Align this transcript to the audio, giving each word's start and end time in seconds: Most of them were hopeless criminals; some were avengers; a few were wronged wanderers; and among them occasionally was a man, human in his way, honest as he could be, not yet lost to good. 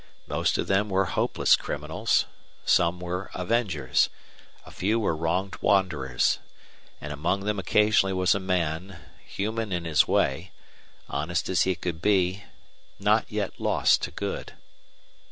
Most 0.25 0.57
of 0.57 0.65
them 0.65 0.89
were 0.89 1.05
hopeless 1.05 1.55
criminals; 1.55 2.25
some 2.65 2.99
were 2.99 3.29
avengers; 3.35 4.09
a 4.65 4.71
few 4.71 4.99
were 4.99 5.15
wronged 5.15 5.57
wanderers; 5.61 6.39
and 6.99 7.13
among 7.13 7.41
them 7.41 7.59
occasionally 7.59 8.11
was 8.13 8.33
a 8.33 8.39
man, 8.39 8.99
human 9.23 9.71
in 9.71 9.85
his 9.85 10.07
way, 10.07 10.53
honest 11.07 11.49
as 11.49 11.65
he 11.69 11.75
could 11.75 12.01
be, 12.01 12.43
not 12.97 13.31
yet 13.31 13.59
lost 13.59 14.01
to 14.01 14.09
good. 14.09 14.53